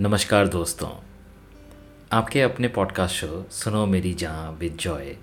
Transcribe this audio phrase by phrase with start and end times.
[0.00, 0.88] नमस्कार दोस्तों।
[2.12, 5.16] आपके अपने पॉडकास्ट शो सुनो मेरी जहाँ विद जॉय,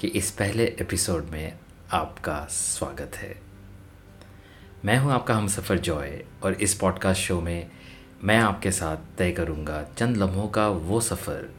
[0.00, 1.58] के इस पहले एपिसोड में
[1.92, 3.42] आपका स्वागत है।
[4.84, 7.70] मैं हूँ आपका हम सफ़र जॉय, और इस पॉडकास्ट शो में
[8.24, 11.50] मैं आपके साथ तय करूँगा चंद लम्हों का वो सफ़र,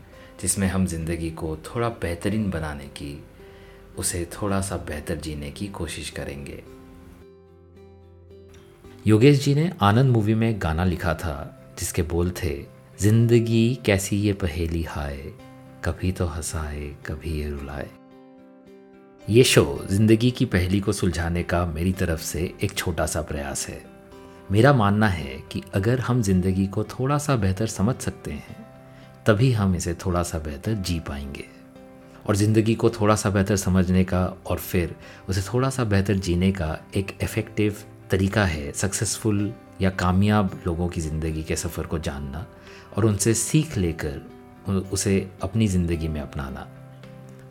[0.41, 3.23] जिसमें हम ज़िंदगी को थोड़ा बेहतरीन बनाने की,
[3.97, 6.63] उसे थोड़ा सा बेहतर जीने की कोशिश करेंगे।
[9.07, 12.53] योगेश जी ने आनंद मूवी में गाना लिखा था। जिसके बोल थे,
[13.01, 15.17] ज़िंदगी कैसी ये पहेली हाय,
[15.83, 17.89] कभी तो हंसाए, कभी ये रुलाए।
[19.27, 23.67] ये शो ज़िंदगी की पहेली को सुलझाने का मेरी तरफ़ से एक छोटा सा प्रयास
[23.67, 23.81] है।
[24.51, 28.55] मेरा मानना है कि अगर हम ज़िंदगी को थोड़ा सा बेहतर समझ सकते हैं,
[29.25, 31.45] तभी हम इसे थोड़ा सा बेहतर जी पाएँगे।
[32.27, 34.95] और ज़िंदगी को थोड़ा सा बेहतर समझने का और फिर
[35.29, 41.01] उसे थोड़ा सा बेहतर जीने का एक इफ़ेक्टिव तरीका है सक्सेसफुल या कामयाब लोगों की
[41.01, 42.45] ज़िंदगी के सफ़र को जानना
[42.97, 46.67] और उनसे सीख लेकर उसे अपनी ज़िंदगी में अपनाना।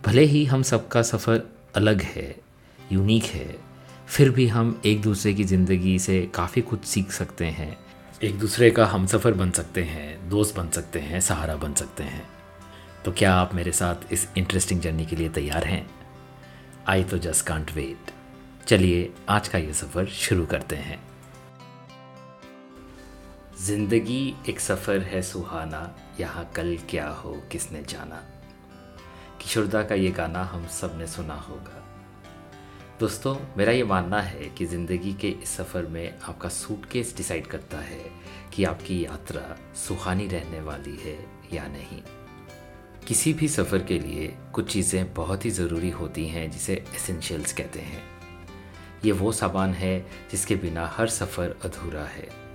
[0.06, 1.42] भले ही हम सबका सफ़र
[1.76, 2.34] अलग है,
[2.92, 3.56] यूनिक है,
[4.08, 7.76] फिर भी हम एक दूसरे की ज़िंदगी से काफ़ी कुछ सीख सकते हैं।
[8.22, 12.02] एक दूसरे का हम सफ़र बन सकते हैं, दोस्त बन सकते हैं, सहारा बन सकते
[12.04, 12.24] हैं।
[13.04, 15.86] तो क्या आप मेरे साथ इस इंटरेस्टिंग जर्नी के लिए तैयार हैं?
[16.88, 18.10] आई तो जस्ट कांट वेट
[18.66, 20.98] चलिए, आज का ये सफ़र शुरू करते हैं।
[23.60, 25.80] ज़िंदगी एक सफ़र है सुहाना,
[26.20, 28.22] यहाँ कल क्या हो, किसने जाना।
[29.40, 31.82] किशोरदा का ये गाना हम सबने सुना होगा।
[33.00, 37.80] दोस्तों, मेरा ये मानना है कि ज़िंदगी के इस सफ़र में आपका सूटकेस डिसाइड करता
[37.80, 38.02] है
[38.54, 41.18] कि आपकी यात्रा सुहानी रहने वाली है
[41.52, 42.02] या नहीं।
[43.08, 47.80] किसी भी सफ़र के लिए कुछ चीज़ें बहुत ही ज़रूरी होती हैं, जिसे एसेंशियल्स कहते
[47.80, 48.02] हैं।
[49.04, 49.98] ये वो सामान है
[50.30, 52.49] जिसके बिना हर सफ़र अधूरा है।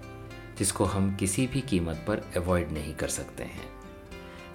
[0.58, 3.70] जिसको हम किसी भी कीमत पर अवॉइड नहीं कर सकते हैं।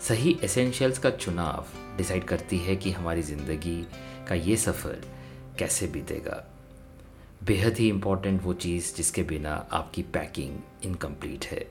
[0.00, 3.82] सही एसेंशियल्स का चुनाव डिसाइड करती है कि हमारी ज़िंदगी
[4.28, 5.04] का ये सफ़र
[5.58, 6.44] कैसे बीतेगा।
[7.44, 11.66] बेहद ही इंपॉर्टेंट वो चीज़ जिसके बिना आपकी पैकिंग इनकम्प्लीट है।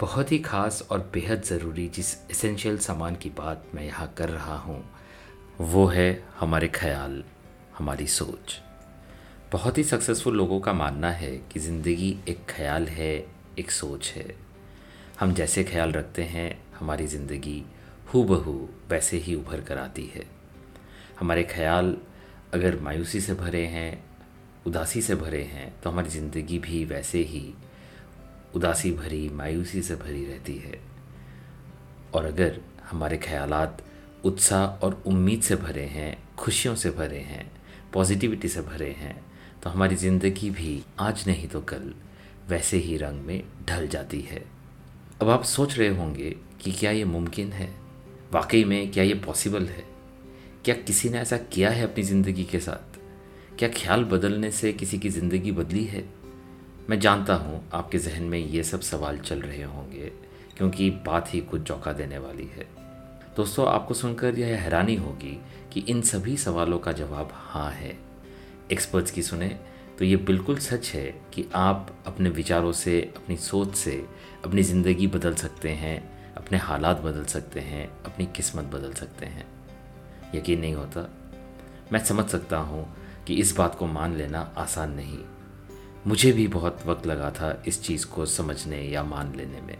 [0.00, 4.56] बहुत ही ख़ास और बेहद ज़रूरी जिस एसेंशियल सामान की बात मैं यहाँ कर रहा
[4.58, 4.82] हूँ,
[5.60, 7.22] वो है हमारे ख्याल,
[7.78, 8.60] हमारी सोच।
[9.52, 13.26] बहुत ही सक्सेसफुल लोगों का मानना है कि ज़िंदगी एक ख्याल है,
[13.58, 14.34] एक सोच है।
[15.20, 17.62] हम जैसे ख्याल रखते हैं, हमारी ज़िंदगी
[18.14, 18.54] हु बहू
[18.90, 20.24] वैसे ही उभर कर आती है।
[21.20, 21.96] हमारे ख्याल
[22.54, 24.04] अगर मायूसी से भरे हैं,
[24.66, 27.54] उदासी से भरे हैं तो हमारी ज़िंदगी भी वैसे ही
[28.54, 30.80] उदासी भरी, मायूसी से भरी रहती है।
[32.14, 33.82] और अगर हमारे ख्यालात
[34.24, 37.50] उत्साह और उम्मीद से भरे हैं, खुशियों से भरे हैं
[37.92, 39.25] पॉजिटिविटी से भरे हैं
[39.66, 41.94] तो हमारी ज़िंदगी भी आज नहीं तो कल
[42.48, 44.44] वैसे ही रंग में ढल जाती है।
[45.22, 47.68] अब आप सोच रहे होंगे कि क्या ये मुमकिन है?
[48.32, 49.84] वाकई में क्या ये पॉसिबल है?
[50.64, 52.98] क्या किसी ने ऐसा किया है अपनी ज़िंदगी के साथ?
[53.58, 56.04] क्या ख्याल बदलने से किसी की ज़िंदगी बदली है?
[56.90, 60.12] मैं जानता हूँ आपके जहन में ये सब सवाल चल रहे होंगे,
[60.56, 62.68] क्योंकि बात ही कुछ चौंका देने वाली है।
[63.36, 65.38] दोस्तों, आपको सुनकर यह हैरानी होगी
[65.72, 68.05] कि इन सभी सवालों का जवाब हाँ है।
[68.72, 69.48] एक्सपर्ट्स की सुने
[69.98, 71.04] तो ये बिल्कुल सच है
[71.34, 74.06] कि आप अपने विचारों से, अपनी सोच से,
[74.44, 79.46] अपनी ज़िंदगी बदल सकते हैं, अपने हालात बदल सकते हैं, अपनी किस्मत बदल सकते हैं।
[80.34, 81.08] यकीन नहीं होता?
[81.92, 82.96] मैं समझ सकता हूँ
[83.26, 85.18] कि इस बात को मान लेना आसान नहीं।
[86.06, 89.78] मुझे भी बहुत वक्त लगा था इस चीज़ को समझने या मान लेने में।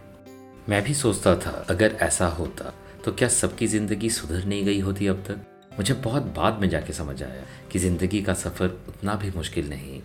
[0.69, 2.73] मैं भी सोचता था, अगर ऐसा होता
[3.05, 5.56] तो क्या सबकी ज़िंदगी सुधर नहीं गई होती अब तक?
[5.77, 10.01] मुझे बहुत बाद में जाके समझ आया कि ज़िंदगी का सफ़र उतना भी मुश्किल नहीं,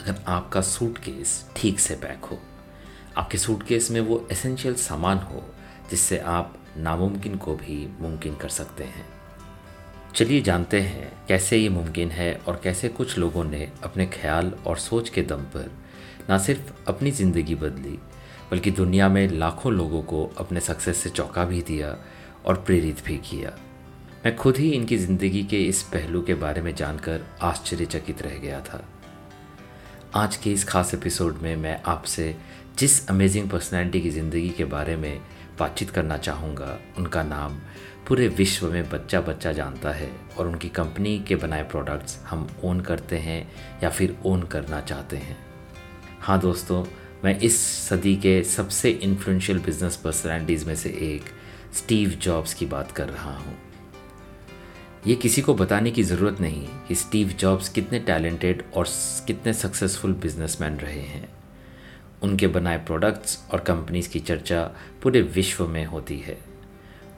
[0.00, 2.38] अगर आपका सूटकेस ठीक से पैक हो।
[3.16, 5.42] आपके सूटकेस में वो एसेंशियल सामान हो,
[5.90, 9.04] जिससे आप नामुमकिन को भी मुमकिन कर सकते हैं।
[10.14, 14.78] चलिए जानते हैं कैसे ये मुमकिन है और कैसे कुछ लोगों ने अपने ख्याल और
[14.78, 15.70] सोच के दम पर
[16.28, 17.98] ना सिर्फ़ अपनी ज़िंदगी बदली,
[18.50, 21.96] बल्कि दुनिया में लाखों लोगों को अपने सक्सेस से चौंका भी दिया
[22.46, 23.52] और प्रेरित भी किया।
[24.26, 28.60] मैं खुद ही इनकी ज़िंदगी के इस पहलू के बारे में जानकर आश्चर्यचकित रह गया
[28.60, 28.82] था।
[30.14, 32.34] आज के इस खास एपिसोड में मैं आपसे
[32.78, 35.20] जिस अमेजिंग पर्सनैलिटी की ज़िंदगी के बारे में
[35.58, 37.58] बातचीत करना चाहूँगा, उनका नाम
[38.08, 42.80] पूरे विश्व में बच्चा बच्चा जानता है और उनकी कंपनी के बनाए प्रोडक्ट्स हम ओन
[42.80, 43.40] करते हैं
[43.82, 45.36] या फिर ओन करना चाहते हैं।
[46.20, 46.84] हाँ दोस्तों,
[47.24, 51.30] मैं इस सदी के सबसे इन्फ्लुएंशियल बिज़नेस पर्सनैलिटीज़ में से एक
[51.74, 53.56] स्टीव जॉब्स की बात कर रहा हूँ।
[55.06, 58.86] ये किसी को बताने की ज़रूरत नहीं कि स्टीव जॉब्स कितने टैलेंटेड और
[59.26, 61.28] कितने सक्सेसफुल बिजनेसमैन रहे हैं।
[62.22, 66.38] उनके बनाए प्रोडक्ट्स और कंपनीज़ की चर्चा पूरे विश्व में होती है।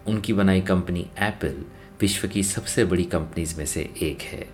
[0.07, 1.65] उनकी बनाई कंपनी एप्पल
[2.01, 4.49] विश्व की सबसे बड़ी कंपनीज़ में से एक है।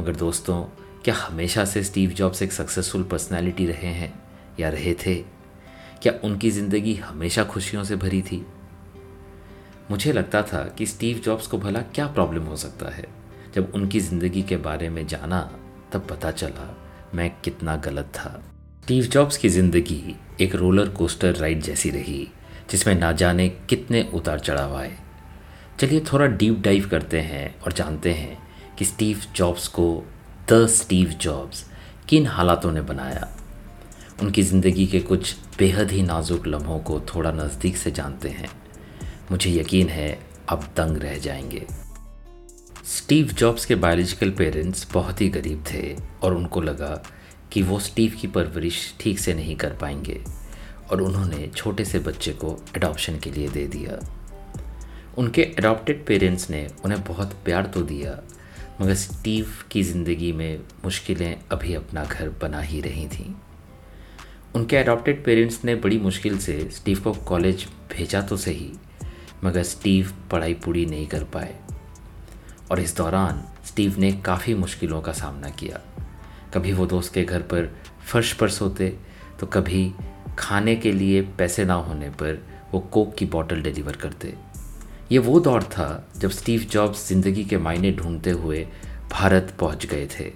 [0.00, 0.64] मगर दोस्तों,
[1.04, 4.22] क्या हमेशा से स्टीव जॉब्स एक सक्सेसफुल पर्सनालिटी रहे हैं
[4.60, 5.14] या रहे थे?
[6.02, 8.46] क्या उनकी ज़िंदगी हमेशा खुशियों से भरी थी?
[9.90, 13.04] मुझे लगता था कि स्टीव जॉब्स को भला क्या प्रॉब्लम हो सकता है।
[13.54, 15.40] जब उनकी ज़िंदगी के बारे में जाना,
[15.92, 16.76] तब पता चला
[17.14, 18.30] मैं कितना गलत था।
[18.82, 22.28] स्टीव जॉब्स की ज़िंदगी एक रोलर कोस्टर राइड जैसी रही,
[22.70, 24.92] जिसमें ना जाने कितने उतार चढ़ाव आए।
[25.80, 28.38] चलिए थोड़ा डीप डाइव करते हैं और जानते हैं
[28.78, 30.04] कि स्टीव जॉब्स को
[30.52, 31.64] द स्टीव जॉब्स
[32.08, 33.28] किन हालातों ने बनाया।
[34.22, 38.48] उनकी ज़िंदगी के कुछ बेहद ही नाजुक लम्हों को थोड़ा नज़दीक से जानते हैं।
[39.30, 40.18] मुझे यकीन है,
[40.48, 41.66] अब दंग रह जाएँगे।
[42.86, 47.02] स्टीव जॉब्स के बायोलॉजिकल पेरेंट्स बहुत ही गरीब थे और उनको लगा
[47.52, 50.20] कि वो स्टीव की परवरिश ठीक से नहीं कर पाएँगे
[50.90, 53.98] और उन्होंने छोटे से बच्चे को एडॉप्शन के लिए दे दिया।
[55.18, 58.18] उनके एडॉप्टेड पेरेंट्स ने उन्हें बहुत प्यार तो दिया,
[58.80, 63.32] मगर स्टीव की ज़िंदगी में मुश्किलें अभी अपना घर बना ही रही थीं।
[64.54, 68.72] उनके अडॉप्टेड पेरेंट्स ने बड़ी मुश्किल से स्टीव को कॉलेज भेजा तो सही
[69.44, 71.54] मगर स्टीव पढ़ाई पूरी नहीं कर पाए।
[72.70, 75.80] और इस दौरान स्टीव ने काफ़ी मुश्किलों का सामना किया।
[76.54, 77.70] कभी वो दोस्त के घर पर
[78.06, 78.88] फर्श पर सोते
[79.40, 79.92] तो कभी
[80.38, 82.42] खाने के लिए पैसे ना होने पर
[82.72, 84.34] वो कोक की बॉटल डिलीवर करते।
[85.12, 88.66] ये वो दौर था जब स्टीव जॉब्स ज़िंदगी के मायने ढूंढते हुए
[89.12, 90.32] भारत पहुँच गए थे।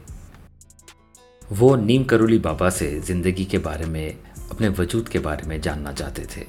[1.43, 4.17] वो नीम करोली बाबा से ज़िंदगी के बारे में,
[4.51, 6.47] अपने वजूद के बारे में जानना चाहते थे।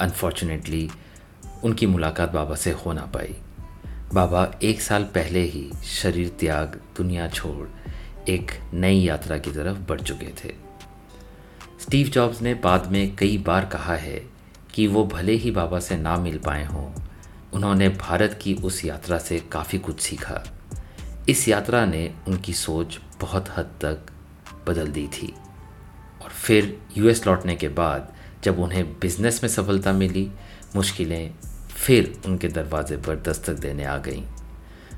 [0.00, 0.88] अनफॉर्चुनेटली
[1.64, 3.36] उनकी मुलाकात बाबा से हो ना पाई।
[4.14, 7.68] बाबा एक साल पहले ही शरीर त्याग, दुनिया छोड़,
[8.30, 10.54] एक नई यात्रा की तरफ़ बढ़ चुके थे।
[11.80, 14.26] स्टीव जॉब्स ने बाद में कई बार कहा है
[14.74, 16.92] कि वो भले ही बाबा से ना मिल पाए हों,
[17.52, 20.44] उन्होंने भारत की उस यात्रा से काफ़ी कुछ सीखा।
[21.28, 23.98] इस यात्रा ने उनकी सोच बहुत हद तक
[24.66, 25.34] बदल दी थी।
[26.22, 28.12] और फिर यूएस लौटने के बाद
[28.44, 30.30] जब उन्हें बिज़नेस में सफलता मिली
[30.76, 31.30] मुश्किलें
[31.76, 34.24] फिर उनके दरवाजे पर दस्तक देने आ गईं,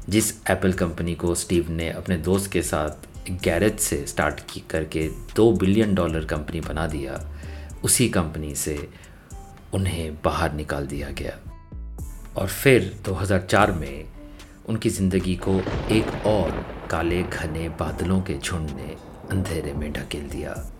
[0.08, 5.08] जिस एप्पल कंपनी को स्टीव ने अपने दोस्त के साथ गैरेज से स्टार्ट की करके
[5.08, 7.20] दो बिलियन डॉलर कंपनी बना दिया,
[7.84, 8.88] उसी कंपनी से
[9.74, 11.38] उन्हें बाहर निकाल दिया गया।
[12.36, 14.04] और फिर 2004 में
[14.68, 18.96] उनकी ज़िंदगी को एक और काले घने बादलों के झुंड ने
[19.30, 20.72] अंधेरे में ढकेल दिया।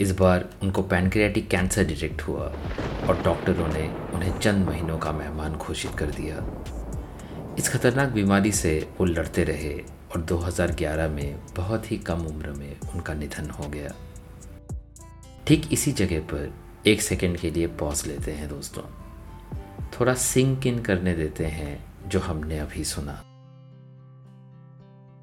[0.00, 2.44] इस बार उनको पैनक्रियाटिक कैंसर डिटेक्ट हुआ
[3.08, 6.36] और डॉक्टरों ने उन्हें चंद महीनों का मेहमान घोषित कर दिया।
[7.58, 9.74] इस खतरनाक बीमारी से वो लड़ते रहे
[10.12, 13.94] और 2011 में बहुत ही कम उम्र में उनका निधन हो गया।
[15.46, 16.54] ठीक इसी जगह पर
[16.86, 18.82] एक सेकंड के लिए पॉज लेते हैं दोस्तों।
[19.90, 23.12] थोड़ा सिंक इन करने देते हैं जो हमने अभी सुना।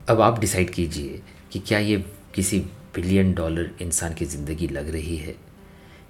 [0.09, 1.21] अब आप डिसाइड कीजिए
[1.51, 2.65] कि क्या ये किसी
[2.97, 5.35] बिलियन डॉलर इंसान की ज़िंदगी लग रही है।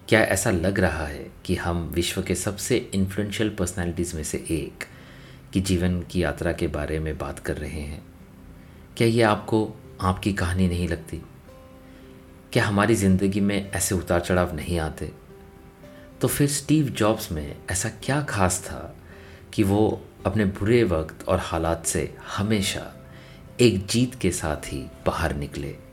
[0.09, 4.83] क्या ऐसा लग रहा है कि हम विश्व के सबसे इन्फ्लुएंशियल पर्सनालिटीज़ में से एक
[5.53, 8.05] की जीवन की यात्रा के बारे में बात कर रहे हैं?
[8.97, 11.21] क्या ये आपको, आपकी कहानी नहीं लगती?
[12.53, 15.11] क्या हमारी ज़िंदगी में ऐसे उतार चढ़ाव नहीं आते?
[16.21, 18.95] तो फिर स्टीव जॉब्स में ऐसा क्या खास था
[19.53, 23.07] कि वो अपने बुरे वक्त और हालात से हमेशा
[23.59, 25.86] एक जीत के साथ ही बाहर निकले?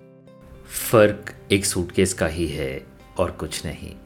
[0.70, 2.86] फ़र्क एक सूटकेस का ही है
[3.18, 3.96] और कुछ नहीं।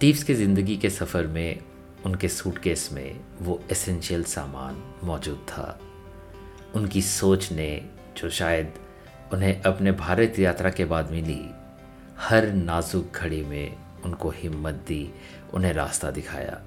[0.00, 1.60] टीव्स के ज़िंदगी के सफ़र में,
[2.06, 5.80] उनके सूटकेस में वो एसेंशियल सामान मौजूद था।
[6.74, 8.74] उनकी सोच ने, जो शायद
[9.32, 11.50] उन्हें अपने भारत यात्रा के बाद मिली,
[12.18, 15.14] हर नाजुक घड़ी में उनको हिम्मत दी,
[15.54, 16.60] उन्हें रास्ता दिखाया।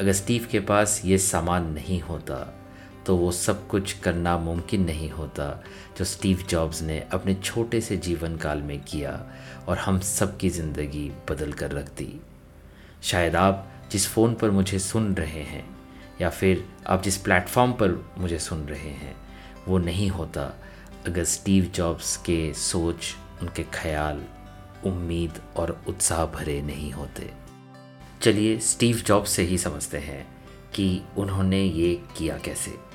[0.00, 2.59] अगर स्टीव के पास ये सामान नहीं होता
[3.06, 5.62] तो वो सब कुछ करना मुमकिन नहीं होता,
[5.98, 9.20] जो स्टीव जॉब्स ने अपने छोटे से जीवन काल में किया
[9.68, 12.20] और हम सब की ज़िंदगी बदल कर रख दी।
[13.02, 15.64] शायद आप जिस फ़ोन पर मुझे सुन रहे हैं,
[16.20, 19.16] या फिर आप जिस प्लेटफॉर्म पर मुझे सुन रहे हैं,
[19.68, 20.52] वो नहीं होता
[21.06, 24.22] अगर स्टीव जॉब्स के सोच, उनके ख्याल,
[24.86, 27.30] उम्मीद और उत्साह भरे नहीं होते।
[28.22, 30.26] चलिए स्टीव जॉब्स से ही समझते हैं
[30.74, 32.89] कि उन्होंने ये किया कैसे।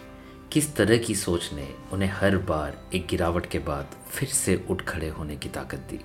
[0.51, 4.81] किस तरह की सोच ने उन्हें हर बार एक गिरावट के बाद फिर से उठ
[4.81, 5.99] खड़े होने की ताकत दी?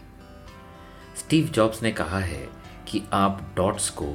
[1.16, 2.48] स्टीव जॉब्स ने कहा है
[2.88, 4.06] कि आप डॉट्स को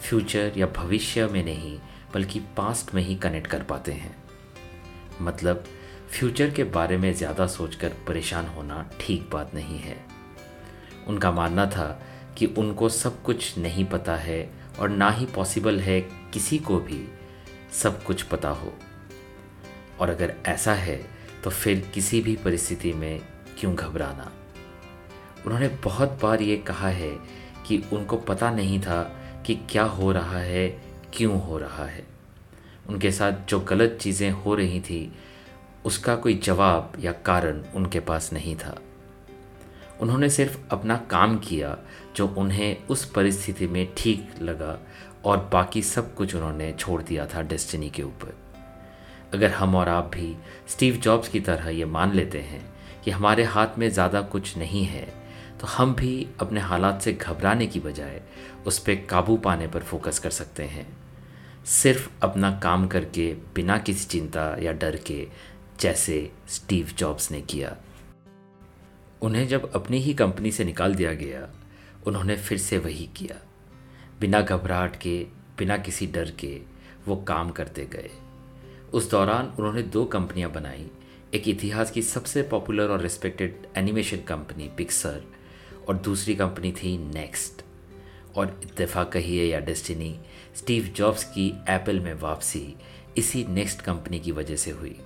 [0.00, 1.78] फ्यूचर या भविष्य में नहीं,
[2.14, 4.16] बल्कि पास्ट में ही कनेक्ट कर पाते हैं।
[5.20, 5.64] मतलब
[6.10, 9.96] फ्यूचर के बारे में ज़्यादा सोचकर परेशान होना ठीक बात नहीं है।
[11.08, 11.88] उनका मानना था
[12.38, 16.00] कि उनको सब कुछ नहीं पता है और ना ही पॉसिबल है
[16.34, 17.06] किसी को भी
[17.72, 18.72] सब कुछ पता हो।
[20.00, 20.96] और अगर ऐसा है
[21.44, 23.20] तो फिर किसी भी परिस्थिति में
[23.58, 24.32] क्यों घबराना?
[25.46, 27.10] उन्होंने बहुत बार ये कहा है
[27.66, 29.02] कि उनको पता नहीं था
[29.46, 30.68] कि क्या हो रहा है,
[31.12, 32.04] क्यों हो रहा है।
[32.88, 35.12] उनके साथ जो गलत चीज़ें हो रही थी,
[35.84, 38.78] उसका कोई जवाब या कारण उनके पास नहीं था।
[40.00, 41.76] उन्होंने सिर्फ़ अपना काम किया,
[42.16, 44.78] जो उन्हें उस परिस्थिति में ठीक लगा
[45.24, 48.45] और बाकी सब कुछ उन्होंने छोड़ दिया था डेस्टिनी के ऊपर।
[49.34, 50.36] अगर हम और आप भी
[50.68, 52.64] स्टीव जॉब्स की तरह ये मान लेते हैं
[53.04, 55.26] कि हमारे हाथ में ज़्यादा कुछ नहीं है
[55.60, 58.22] तो हम भी अपने हालात से घबराने की बजाय
[58.66, 60.86] उस पर काबू पाने पर फोकस कर सकते हैं।
[61.64, 65.26] सिर्फ़ अपना काम करके, बिना किसी चिंता या डर के,
[65.80, 67.76] जैसे स्टीव जॉब्स ने किया।
[69.22, 71.48] उन्हें जब अपनी ही कंपनी से निकाल दिया गया,
[72.06, 73.40] उन्होंने फिर से वही किया।
[74.20, 75.26] बिना घबराहट के,
[75.58, 76.60] बिना किसी डर के
[77.08, 78.10] वो काम करते गए।
[78.92, 80.86] उस दौरान उन्होंने दो कंपनियाँ बनाई।
[81.34, 85.22] एक इतिहास की सबसे पॉपुलर और रिस्पेक्टेड एनिमेशन कंपनी पिक्सर
[85.88, 87.62] और दूसरी कंपनी थी नेक्स्ट
[88.36, 90.18] और इत्तेफाक कहिए या डेस्टिनी
[90.56, 92.76] स्टीव जॉब्स की एप्पल में वापसी
[93.16, 94.96] इसी नेक्स्ट कंपनी की वजह से हुई।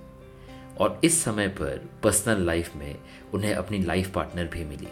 [0.79, 2.95] और इस समय पर पर्सनल लाइफ में
[3.33, 4.87] उन्हें अपनी लाइफ पार्टनर भी मिली।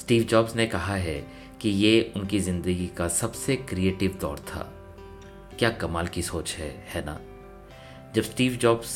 [0.00, 1.24] स्टीव जॉब्स ने कहा है
[1.60, 4.70] कि ये उनकी ज़िंदगी का सबसे क्रिएटिव दौर था।
[5.58, 7.20] क्या कमाल की सोच है है ना?
[8.14, 8.88] जब स्टीव जॉब्स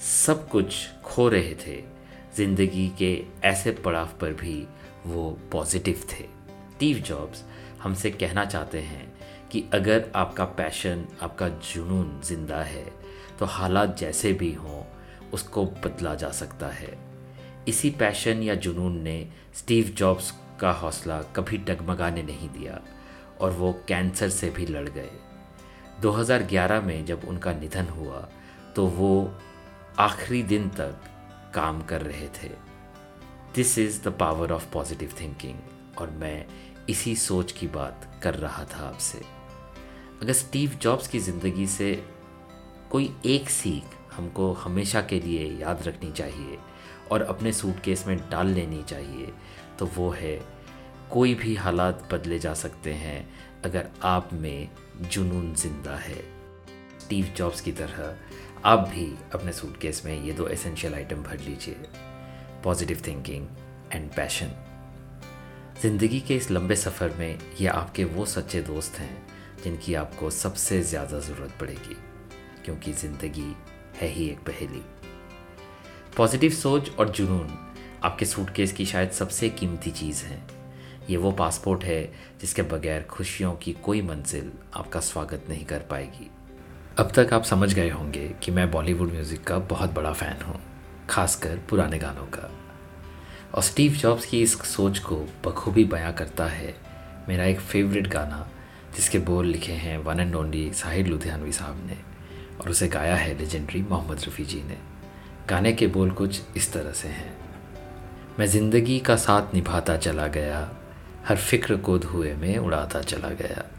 [0.00, 1.76] सब कुछ खो रहे थे,
[2.36, 3.10] ज़िंदगी के
[3.48, 4.66] ऐसे पड़ाव पर भी
[5.06, 6.24] वो पॉजिटिव थे।
[6.74, 7.44] स्टीव जॉब्स
[7.82, 9.06] हमसे कहना चाहते हैं
[9.52, 12.84] कि अगर आपका पैशन आपका जुनून ज़िंदा है
[13.38, 14.82] तो हालात जैसे भी हों,
[15.32, 16.98] उसको बदला जा सकता है।
[17.68, 19.18] इसी पैशन या जुनून ने
[19.54, 22.80] स्टीव जॉब्स का हौसला कभी डगमगाने नहीं दिया
[23.40, 25.10] और वो कैंसर से भी लड़ गए।
[26.02, 28.28] 2011 में जब उनका निधन हुआ
[28.76, 29.32] तो वो
[29.98, 31.04] आखिरी दिन तक
[31.54, 32.48] काम कर रहे थे।
[33.54, 35.58] This is the power of positive thinking
[35.98, 36.46] और मैं
[36.88, 39.18] इसी सोच की बात कर रहा था आपसे।
[40.22, 41.94] अगर स्टीव जॉब्स की ज़िंदगी से
[42.90, 46.58] कोई एक सीख हमको हमेशा के लिए याद रखनी चाहिए
[47.10, 49.32] और अपने सूटकेस में डाल लेनी चाहिए
[49.78, 50.36] तो वो है,
[51.10, 53.28] कोई भी हालात बदले जा सकते हैं
[53.64, 54.68] अगर आप में
[55.02, 56.22] जुनून ज़िंदा है।
[57.00, 58.16] स्टीव जॉब्स की तरह
[58.64, 61.76] आप भी अपने सूटकेस में ये दो एसेंशियल आइटम भर लीजिए।
[62.64, 63.46] पॉजिटिव थिंकिंग
[63.92, 64.50] एंड पैशन
[65.82, 69.26] ज़िंदगी के इस लंबे सफ़र में ये आपके वो सच्चे दोस्त हैं
[69.64, 71.96] जिनकी आपको सबसे ज़्यादा ज़रूरत पड़ेगी,
[72.64, 73.54] क्योंकि ज़िंदगी
[74.00, 74.82] है ही एक पहेली।
[76.16, 77.52] पॉजिटिव सोच और जुनून
[78.04, 80.42] आपके सूटकेस की शायद सबसे कीमती चीज़ है।
[81.10, 82.02] ये वो पासपोर्ट है
[82.40, 86.30] जिसके बगैर खुशियों की कोई मंजिल आपका स्वागत नहीं कर पाएगी।
[86.98, 90.60] अब तक आप समझ गए होंगे कि मैं बॉलीवुड म्यूज़िक का बहुत बड़ा फ़ैन हूँ,
[91.10, 92.50] खासकर पुराने गानों का।
[93.54, 96.74] और स्टीव जॉब्स की इस सोच को बखूबी बयां करता है
[97.28, 98.48] मेरा एक फेवरेट गाना,
[98.96, 101.98] जिसके बोल लिखे हैं one and only Sahir Ludhianvi sahab ने,
[102.60, 104.78] और उसे गाया है लेजेंडरी मोहम्मद रफ़ी जी ने।
[105.48, 107.36] गाने के बोल कुछ इस तरह से हैं।
[108.38, 110.68] मैं ज़िंदगी का साथ निभाता चला गया,
[111.28, 113.70] हर फ़िक्र को धुएँ में उड़ाता चला गया।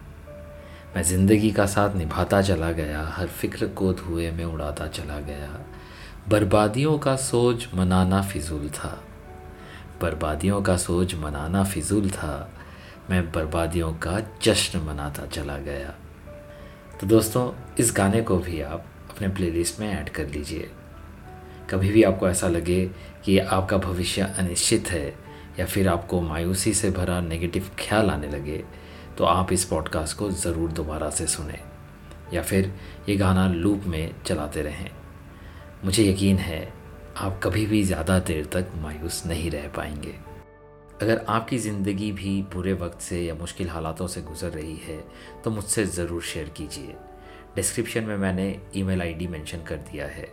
[0.95, 5.65] मैं ज़िंदगी का साथ निभाता चला गया, हर फ़िक्र को धुएँ में उड़ाता चला गया।
[6.29, 9.03] बर्बादियों का सोच मनाना फिजूल था।
[10.01, 12.51] बर्बादियों का सोच मनाना फिजूल था।
[13.09, 15.95] मैं बर्बादियों का जश्न मनाता चला गया।
[17.01, 20.71] तो दोस्तों, इस गाने को भी आप अपने प्लेलिस्ट में ऐड कर लीजिए।
[21.69, 22.91] कभी भी आपको ऐसा लगे
[23.25, 25.15] कि आपका भविष्य अनिश्चित है
[25.59, 28.84] या फिर आपको मायूसी से भरा नेगेटिव ख्याल आने लगे
[29.17, 31.59] तो आप इस पॉडकास्ट को ज़रूर दोबारा से सुने,
[32.33, 32.73] या फिर
[33.09, 34.89] ये गाना लूप में चलाते रहें।
[35.85, 36.73] मुझे यकीन है,
[37.17, 40.15] आप कभी भी ज़्यादा देर तक मायूस नहीं रह पाएँगे।
[41.01, 45.03] अगर आपकी ज़िंदगी भी बुरे वक्त से या मुश्किल हालातों से गुज़र रही है
[45.43, 46.95] तो मुझसे ज़रूर शेयर कीजिए।
[47.55, 50.27] डिस्क्रिप्शन में मैंने ईमेल आईडी मेंशन कर दिया है।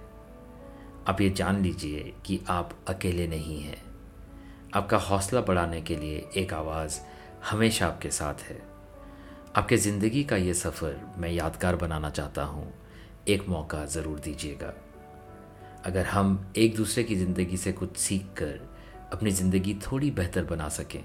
[1.08, 3.80] आप ये जान लीजिए कि आप अकेले नहीं हैं।
[4.74, 7.00] आपका हौसला बढ़ाने के लिए एक आवाज़
[7.50, 8.60] हमेशा आपके साथ है।
[9.56, 12.72] आपके ज़िंदगी का ये सफ़र मैं यादगार बनाना चाहता हूँ।
[13.28, 14.72] एक मौका ज़रूर दीजिएगा।
[15.86, 18.60] अगर हम एक दूसरे की ज़िंदगी से कुछ सीख कर
[19.12, 21.02] अपनी ज़िंदगी थोड़ी बेहतर बना सकें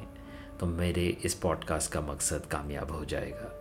[0.59, 3.51] तो मेरे इस पॉडकास्ट का मकसद कामयाब हो जाएगा।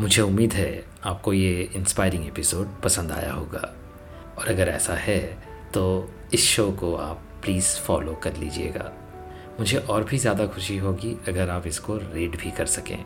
[0.00, 3.74] मुझे उम्मीद है आपको ये इंस्पायरिंग एपिसोड पसंद आया होगा।
[4.38, 5.20] और अगर ऐसा है
[5.74, 5.84] तो
[6.34, 8.90] इस शो को आप प्लीज़ फॉलो कर लीजिएगा।
[9.60, 12.98] मुझे और भी ज़्यादा खुशी होगी अगर आप इसको रेट भी कर सकें।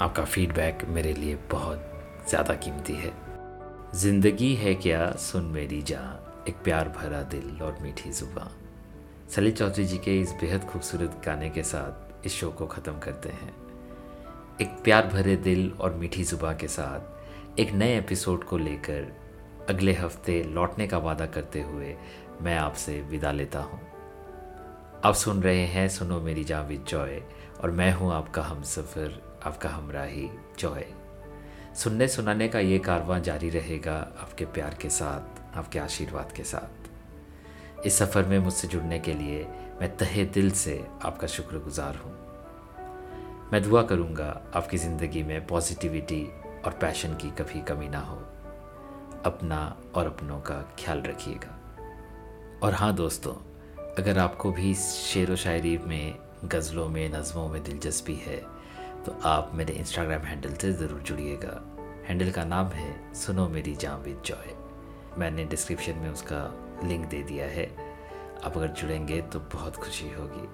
[0.00, 3.12] आपका फीडबैक मेरे लिए बहुत ज़्यादा कीमती है।
[3.94, 5.10] ज़िंदगी है क्या?
[5.12, 8.50] सुन मेरी जहाँ एक प्यार भरा दिल और मीठी जुबा
[9.30, 13.28] सलील चौधरी जी के इस बेहद खूबसूरत गाने के साथ इस शो को ख़त्म करते
[13.28, 13.52] हैं।
[14.60, 19.12] एक प्यार भरे दिल और मीठी जुबा के साथ एक नए एपिसोड को लेकर
[19.68, 21.94] अगले हफ़्ते लौटने का वादा करते हुए
[22.42, 23.80] मैं आपसे विदा लेता हूँ।
[25.04, 27.22] आप सुन रहे हैं सुनो मेरी जान विद जॉय
[27.62, 30.84] और मैं हूँ आपका हम सफ़र आपका हमराही जॉय
[31.74, 36.90] सुनने सुनाने का ये कारवां जारी रहेगा आपके प्यार के साथ, आपके आशीर्वाद के साथ.
[37.86, 39.44] इस सफ़र में मुझसे जुड़ने के लिए
[39.80, 42.12] मैं तहे दिल से आपका शुक्रगुजार हूँ.
[43.52, 46.28] मैं दुआ करूँगा आपकी ज़िंदगी में पॉजिटिविटी
[46.64, 48.16] और पैशन की कभी कमी ना हो.
[49.24, 51.58] अपना और अपनों का ख्याल रखिएगा.
[52.62, 53.32] और हाँ दोस्तों,
[53.98, 58.51] अगर आपको भी शेर व शायरी में, गज़लों में, नज़मों में दिलचस्पी है
[59.06, 61.60] तो आप मेरे इंस्टाग्राम हैंडल से ज़रूर जुड़िएगा।
[62.06, 64.54] हैंडल का नाम है सुनो मेरी जाम विद जॉय
[65.18, 66.42] मैंने डिस्क्रिप्शन में उसका
[66.84, 67.66] लिंक दे दिया है।
[68.44, 70.46] आप अगर जुड़ेंगे तो बहुत खुशी होगी।